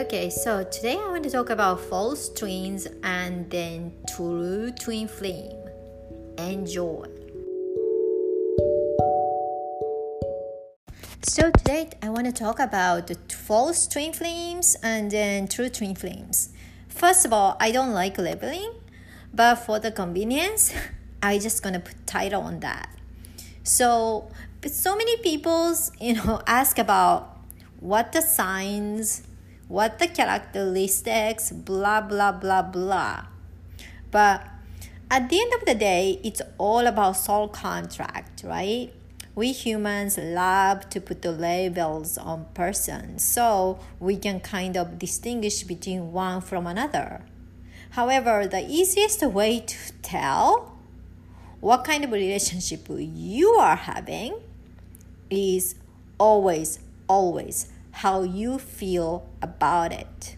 [0.00, 5.60] Okay, so today I want to talk about false twins and then true twin flame.
[6.38, 7.04] Enjoy.
[11.20, 15.94] So today I want to talk about the false twin flames and then true twin
[15.94, 16.48] flames.
[16.88, 18.72] First of all, I don't like labeling,
[19.34, 20.72] but for the convenience,
[21.22, 22.88] I just gonna put title on that.
[23.64, 24.30] So,
[24.66, 27.36] so many people, you know, ask about
[27.80, 29.24] what the signs
[29.70, 33.24] what the characteristics, blah, blah, blah, blah.
[34.10, 34.42] But
[35.08, 38.92] at the end of the day, it's all about soul contract, right?
[39.36, 45.62] We humans love to put the labels on persons so we can kind of distinguish
[45.62, 47.22] between one from another.
[47.90, 50.76] However, the easiest way to tell
[51.60, 54.34] what kind of relationship you are having
[55.30, 55.76] is
[56.18, 57.70] always, always
[58.02, 60.36] how you feel about it.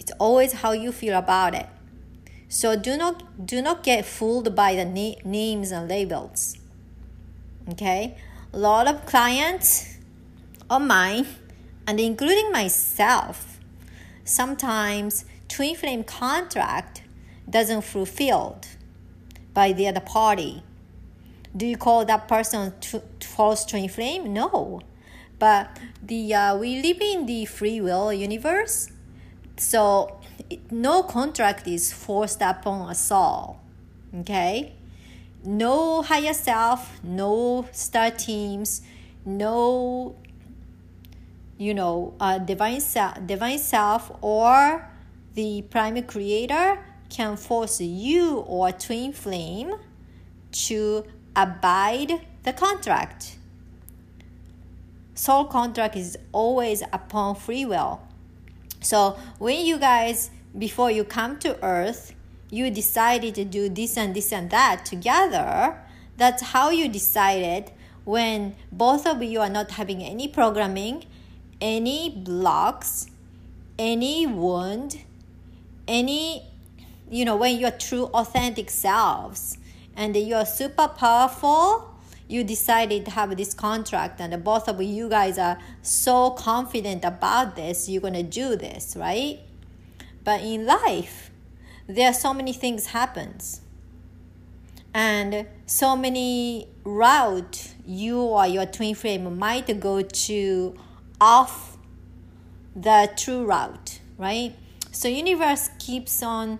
[0.00, 1.68] It's always how you feel about it.
[2.48, 6.58] So do not do not get fooled by the na- names and labels.
[7.70, 8.16] Okay?
[8.52, 9.96] A lot of clients
[10.68, 11.26] of mine
[11.86, 13.60] and including myself
[14.24, 17.02] sometimes twin flame contract
[17.48, 18.66] doesn't fulfilled
[19.54, 20.64] by the other party
[21.56, 22.74] do you call that person
[23.20, 24.32] false twin flame?
[24.32, 24.80] No.
[25.38, 28.90] But the uh, we live in the free will universe,
[29.56, 30.20] so
[30.70, 33.60] no contract is forced upon us all.
[34.20, 34.72] Okay,
[35.44, 38.82] no higher self, no star teams,
[39.24, 40.16] no
[41.58, 44.88] you know uh, divine self, divine self or
[45.34, 46.78] the prime creator
[47.10, 49.74] can force you or twin flame
[50.50, 53.36] to abide the contract.
[55.16, 58.02] Soul contract is always upon free will.
[58.82, 62.14] So when you guys, before you come to earth,
[62.50, 65.80] you decided to do this and this and that together,
[66.18, 67.72] that's how you decided
[68.04, 71.04] when both of you are not having any programming,
[71.62, 73.06] any blocks,
[73.78, 75.00] any wound,
[75.88, 76.44] any,
[77.10, 79.56] you know, when you're true authentic selves
[79.96, 81.95] and you're super powerful
[82.28, 87.56] you decided to have this contract and both of you guys are so confident about
[87.56, 89.40] this you're going to do this right?
[90.24, 91.30] But in life
[91.86, 93.60] there are so many things happens.
[94.92, 100.74] And so many route you or your twin flame might go to
[101.20, 101.76] off
[102.74, 104.54] the true route right?
[104.90, 106.58] So universe keeps on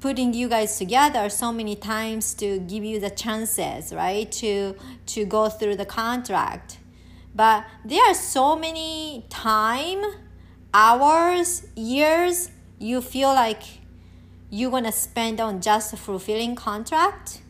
[0.00, 4.74] putting you guys together so many times to give you the chances right to
[5.06, 6.78] to go through the contract.
[7.34, 10.02] But there are so many time
[10.72, 13.62] hours years you feel like
[14.50, 17.42] you're gonna spend on just fulfilling contract.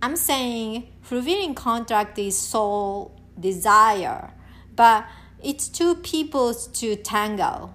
[0.00, 4.32] I'm saying fulfilling contract is soul desire
[4.74, 5.06] but
[5.42, 7.74] it's two peoples to tango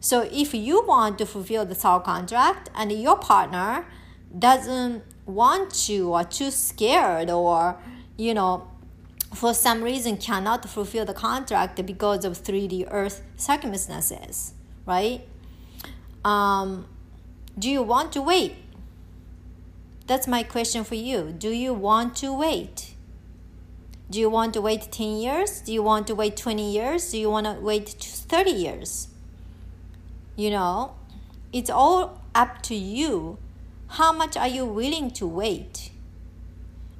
[0.00, 3.86] so if you want to fulfill the soul contract and your partner
[4.36, 7.78] doesn't want to or too scared or
[8.16, 8.66] you know
[9.34, 14.54] for some reason cannot fulfill the contract because of 3D earth circumstances,
[14.86, 15.26] right?
[16.24, 16.86] Um,
[17.58, 18.56] do you want to wait?
[20.06, 21.32] That's my question for you.
[21.36, 22.94] Do you want to wait?
[24.10, 25.60] Do you want to wait 10 years?
[25.60, 27.12] Do you want to wait 20 years?
[27.12, 29.08] Do you want to wait 30 years?
[30.40, 30.94] You know,
[31.52, 33.36] it's all up to you.
[33.88, 35.90] How much are you willing to wait?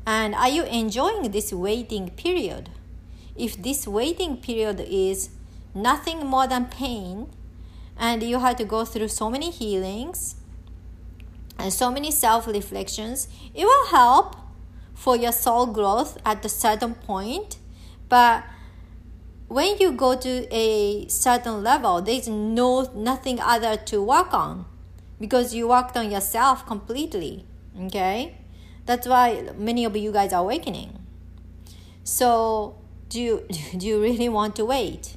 [0.06, 2.68] And are you enjoying this waiting period?
[3.34, 5.30] If this waiting period is
[5.74, 7.28] nothing more than pain,
[7.96, 10.36] and you had to go through so many healings
[11.58, 14.36] and so many self reflections, it will help
[14.92, 17.56] for your soul growth at a certain point.
[18.06, 18.44] But
[19.50, 24.64] when you go to a certain level, there's no nothing other to work on
[25.20, 27.44] because you worked on yourself completely.
[27.86, 28.38] Okay,
[28.86, 31.00] that's why many of you guys are awakening.
[32.04, 32.76] So,
[33.08, 35.16] do you do you really want to wait?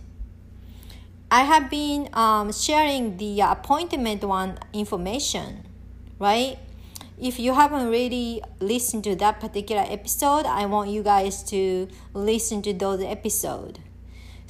[1.29, 5.63] I have been um, sharing the appointment one information,
[6.17, 6.57] right?
[7.21, 12.63] If you haven't really listened to that particular episode, I want you guys to listen
[12.63, 13.77] to those episodes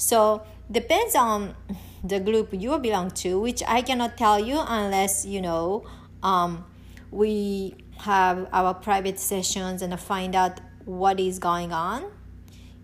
[0.10, 1.56] so depends on
[2.04, 5.86] the group you belong to, which I cannot tell you unless you know
[6.22, 6.66] um,
[7.12, 12.04] we have our private sessions and find out what is going on.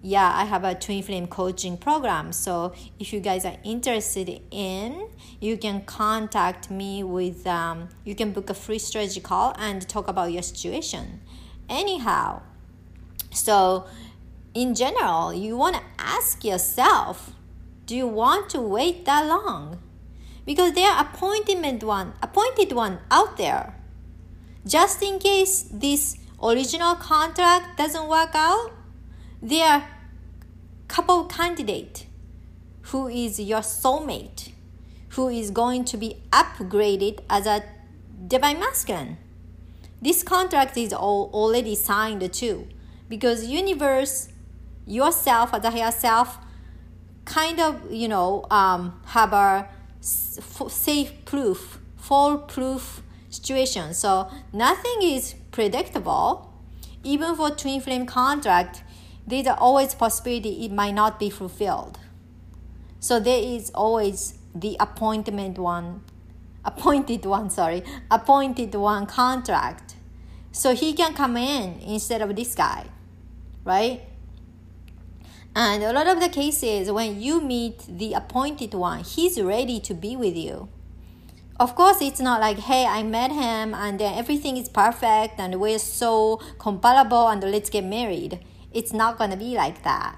[0.01, 2.31] yeah, I have a twin flame coaching program.
[2.31, 5.09] So if you guys are interested in,
[5.41, 10.07] you can contact me with, um, you can book a free strategy call and talk
[10.07, 11.21] about your situation.
[11.67, 12.41] Anyhow,
[13.31, 13.87] so
[14.59, 17.31] in general, you want to ask yourself,
[17.85, 19.81] do you want to wait that long?
[20.45, 23.75] Because there are appointment one, appointed one out there.
[24.67, 28.71] Just in case this original contract doesn't work out,
[29.41, 29.87] there are
[30.89, 32.07] couple candidate
[32.89, 34.51] who is your soulmate,
[35.09, 37.63] who is going to be upgraded as a
[38.27, 39.17] divine masculine.
[40.01, 42.67] This contract is all already signed too,
[43.07, 44.29] because universe,
[44.89, 46.39] yourself or the higher self,
[47.25, 49.69] kind of you know um, have a
[50.01, 53.93] safe proof, foolproof situation.
[53.93, 56.53] So nothing is predictable.
[57.03, 58.83] Even for twin flame contract,
[59.25, 61.99] there's always possibility it might not be fulfilled.
[62.99, 66.03] So there is always the appointment one,
[66.65, 69.95] appointed one, sorry, appointed one contract.
[70.51, 72.87] So he can come in instead of this guy,
[73.63, 74.01] right?
[75.55, 79.93] And a lot of the cases, when you meet the appointed one, he's ready to
[79.93, 80.69] be with you.
[81.59, 85.59] Of course, it's not like, hey, I met him and then everything is perfect and
[85.59, 88.39] we're so compatible and let's get married.
[88.71, 90.17] It's not going to be like that.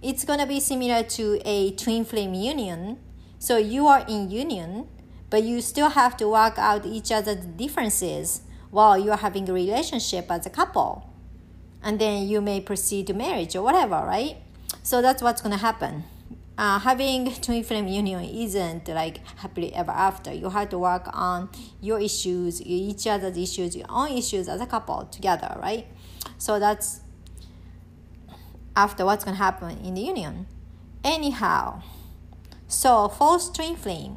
[0.00, 2.98] It's going to be similar to a twin flame union.
[3.38, 4.88] So you are in union,
[5.28, 10.30] but you still have to work out each other's differences while you're having a relationship
[10.30, 11.12] as a couple.
[11.82, 14.38] And then you may proceed to marriage or whatever, right?
[14.88, 16.04] So that's what's to happen.
[16.56, 20.32] Uh, having twin flame union isn't like happily ever after.
[20.32, 21.50] You have to work on
[21.82, 25.86] your issues, each other's issues, your own issues as a couple together, right?
[26.38, 27.02] So that's
[28.74, 30.46] after what's to happen in the union.
[31.04, 31.82] Anyhow,
[32.66, 34.16] so false twin flame.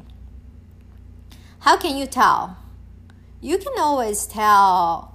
[1.58, 2.56] How can you tell?
[3.42, 5.11] You can always tell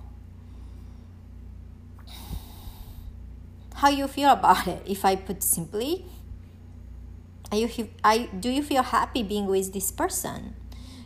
[3.77, 4.83] how you feel about it.
[4.85, 6.05] If I put simply,
[7.51, 10.55] are you I do you feel happy being with this person?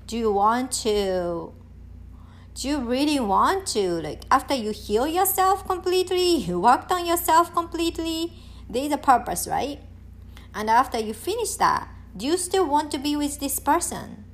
[0.08, 1.54] Do you want to
[2.54, 7.54] do you really want to like after you heal yourself completely you worked on yourself
[7.54, 8.34] completely
[8.70, 9.80] there's a purpose right
[10.54, 14.26] and after you finish that do you still want to be with this person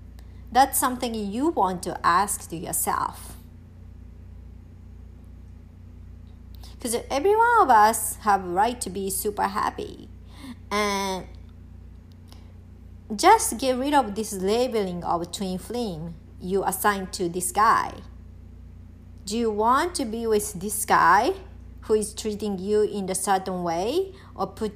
[0.51, 3.37] that's something you want to ask to yourself
[6.77, 10.09] because every one of us have right to be super happy
[10.71, 11.25] and
[13.15, 17.94] just get rid of this labeling of twin flame you assign to this guy?
[19.25, 21.33] Do you want to be with this guy
[21.81, 24.73] who is treating you in a certain way or put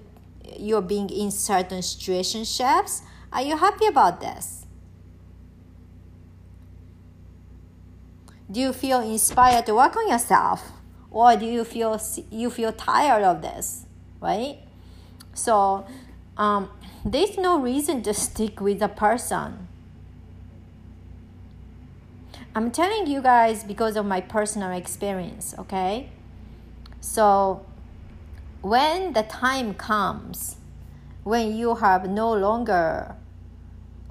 [0.58, 3.02] you're being in certain situationships?
[3.32, 4.66] Are you happy about this?
[8.50, 10.81] Do you feel inspired to work on yourself?
[11.12, 13.86] Or do you feel you feel tired of this?
[14.22, 14.60] Right?
[15.34, 15.86] So
[16.38, 16.70] um,
[17.06, 19.68] there's no reason to stick with a person
[22.54, 26.10] I'm telling you guys because of my personal experience, okay?
[27.00, 27.66] So,
[28.62, 30.58] when the time comes,
[31.24, 33.16] when you have no longer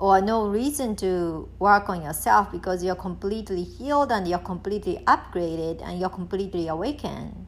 [0.00, 5.86] or no reason to work on yourself because you're completely healed and you're completely upgraded
[5.86, 7.46] and you're completely awakened,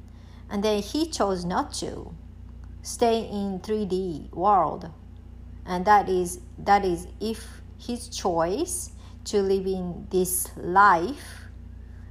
[0.50, 2.14] and then he chose not to
[2.82, 4.90] stay in 3D world,
[5.64, 8.90] and that is that is if his choice
[9.24, 11.48] to live in this life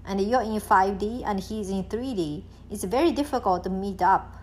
[0.05, 4.37] and you're in 5D and he's in 3D, it's very difficult to meet up.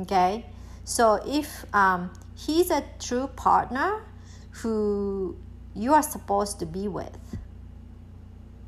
[0.00, 0.46] Okay?
[0.82, 4.02] So if um, he's a true partner
[4.50, 5.36] who
[5.74, 7.18] you are supposed to be with,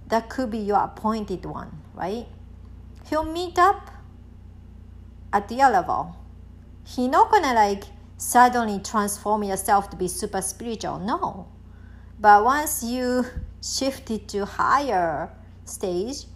[0.08, 2.26] that could be your appointed one, right?
[3.08, 3.90] He'll meet up
[5.32, 6.16] at your level.
[6.84, 7.84] He's not gonna like
[8.16, 10.98] suddenly transform yourself to be super spiritual.
[10.98, 11.48] No
[12.20, 13.24] but once you
[13.62, 15.30] shift it to higher
[15.64, 16.26] stage,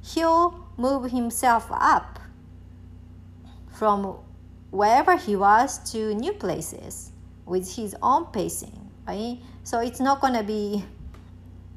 [0.00, 2.18] he'll move himself up
[3.70, 4.16] from
[4.70, 7.12] wherever he was to new places
[7.44, 9.38] with his own pacing, right?
[9.64, 10.84] So it's not gonna be,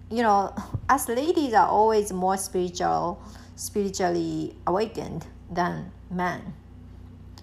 [0.09, 0.53] you know,
[0.89, 3.21] us ladies are always more spiritual,
[3.55, 6.53] spiritually awakened than men.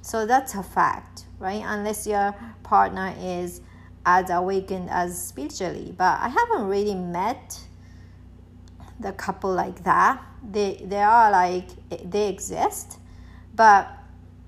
[0.02, 1.62] So that's a fact, right?
[1.64, 3.60] Unless your partner is
[4.04, 5.92] as awakened as spiritually.
[5.96, 7.60] But I haven't really met
[9.00, 10.22] the couple like that.
[10.48, 11.68] They they are like
[12.08, 12.98] they exist,
[13.54, 13.88] but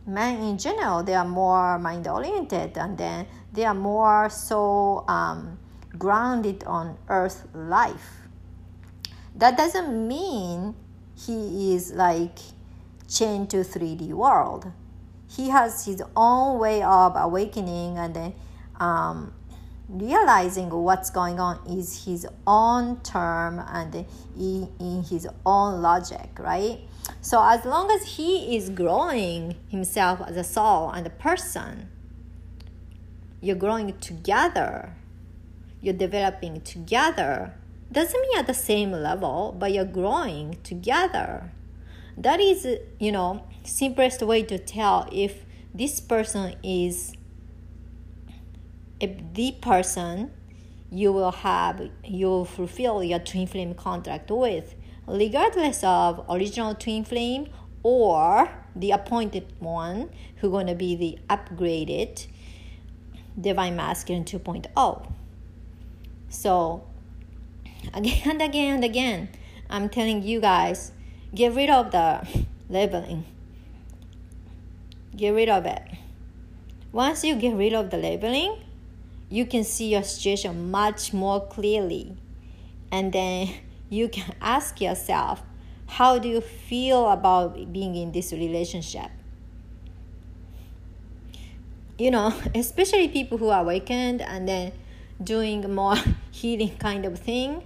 [0.09, 5.59] men in general they are more mind oriented and then they are more so um,
[5.97, 8.23] grounded on earth life.
[9.35, 10.75] That doesn't mean
[11.15, 12.39] he is like
[13.09, 14.73] chained to 3d world.
[15.31, 18.35] He has his own way of awakening and then
[18.81, 19.35] um,
[19.89, 26.81] realizing what's going on is his own term and in, in his own logic right?
[27.23, 31.89] So as long as he is growing himself as a soul and a person
[33.41, 34.95] you're growing together
[35.81, 37.55] you're developing together
[37.91, 41.51] doesn't mean at the same level but you're growing together.
[42.17, 42.67] That is
[42.99, 47.13] you know simplest way to tell if this person is
[49.01, 50.31] the person
[50.91, 54.75] you will have you fulfill your twin flame contract with
[55.07, 57.49] regardless of original twin flame
[57.83, 62.27] or the appointed one who going to be the upgraded
[63.41, 65.13] divine masculine 2.0
[66.29, 66.85] so
[67.95, 69.29] again and again and again
[69.71, 70.93] i'm telling you guys
[71.35, 73.25] get rid of the labeling.
[75.17, 75.83] Get rid of it.
[76.93, 78.57] Once you get rid of the labeling
[79.29, 82.17] you can see your situation much more clearly.
[82.91, 83.51] And then
[83.91, 85.43] you can ask yourself
[85.87, 89.11] how do you feel about being in this relationship?
[91.99, 94.73] You know especially people who are awakened and then
[95.23, 95.97] doing more
[96.31, 97.65] healing kind of thing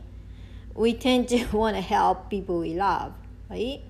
[0.74, 3.12] we tend to want to help people we love
[3.52, 3.80] right?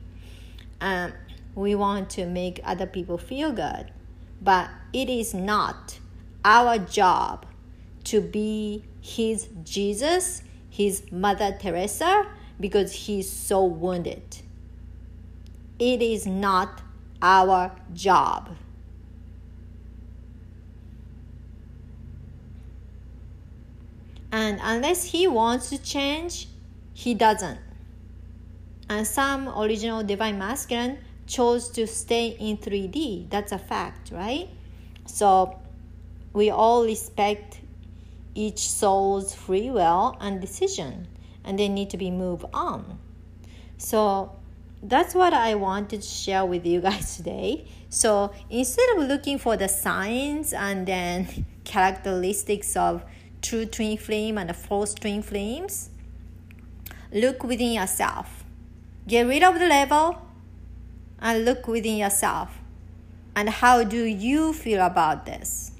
[0.80, 1.12] Um,
[1.54, 3.92] we want to make other people feel good.
[4.40, 5.98] But it is not
[6.44, 7.46] our job
[8.04, 12.26] to be his Jesus, his Mother Teresa,
[12.60, 14.22] because he's so wounded.
[15.78, 16.82] It is not
[17.20, 18.50] our job.
[24.30, 26.48] And unless he wants to change,
[26.94, 27.58] he doesn't.
[28.88, 33.28] And some original divine masculine chose to stay in 3D.
[33.30, 34.48] That's a fact, right?
[35.06, 35.58] So
[36.32, 37.60] we all respect
[38.34, 41.08] each soul's free will and decision,
[41.44, 42.98] and they need to be moved on.
[43.78, 44.36] So
[44.82, 47.66] that's what I wanted to share with you guys today.
[47.88, 53.04] So instead of looking for the signs and then characteristics of
[53.42, 55.90] true twin flame and false twin flames,
[57.12, 58.44] look within yourself.
[59.06, 60.22] Get rid of the label
[61.20, 62.58] and look within yourself.
[63.34, 65.71] And how do you feel about this?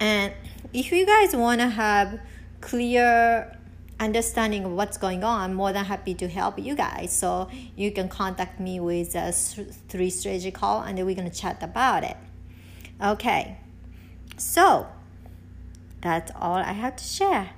[0.00, 0.32] And
[0.72, 2.20] if you guys want to have
[2.60, 3.56] clear
[3.98, 7.12] understanding of what's going on, I'm more than happy to help you guys.
[7.12, 11.30] So you can contact me with uh, a three strategy call and then we're going
[11.30, 12.16] to chat about it.
[13.02, 13.58] Okay.
[14.36, 14.86] So
[16.00, 17.50] that's all I have to share.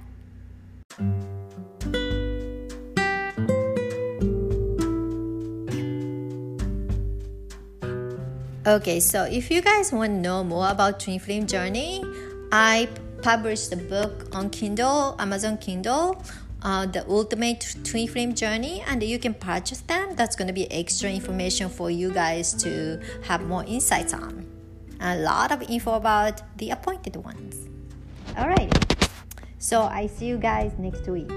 [8.68, 12.04] Okay, so if you guys want to know more about Twin Flame Journey,
[12.50, 12.88] I
[13.23, 16.23] published a book on Kindle, Amazon Kindle,
[16.62, 20.17] uh, the Ultimate Twin Flame Journey, and you can purchase them.
[20.17, 24.47] That's going to be extra information for you guys to have more insights on.
[25.00, 27.69] A lot of info about the appointed ones.
[28.37, 28.73] Alright,
[29.59, 31.31] so I see you guys next week,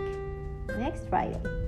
[0.77, 1.61] next Friday.